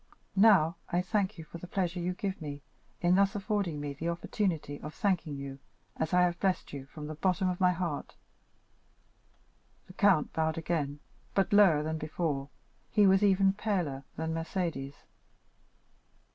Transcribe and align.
Now, 0.35 0.77
I 0.91 1.03
thank 1.03 1.37
you 1.37 1.43
for 1.43 1.59
the 1.59 1.67
pleasure 1.67 1.99
you 1.99 2.13
give 2.15 2.41
me 2.41 2.63
in 3.01 3.13
thus 3.13 3.35
affording 3.35 3.79
me 3.79 3.93
the 3.93 4.09
opportunity 4.09 4.81
of 4.81 4.95
thanking 4.95 5.37
you 5.37 5.59
as 5.95 6.11
I 6.11 6.23
have 6.23 6.39
blessed 6.39 6.73
you, 6.73 6.87
from 6.87 7.05
the 7.05 7.13
bottom 7.13 7.49
of 7.49 7.59
my 7.59 7.71
heart." 7.71 8.15
The 9.85 9.93
count 9.93 10.33
bowed 10.33 10.57
again, 10.57 11.01
but 11.35 11.53
lower 11.53 11.83
than 11.83 11.99
before; 11.99 12.49
he 12.89 13.05
was 13.05 13.21
even 13.21 13.53
paler 13.53 14.03
than 14.15 14.33
Mercédès. 14.33 14.95